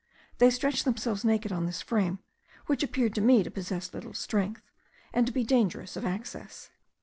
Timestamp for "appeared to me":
2.81-3.43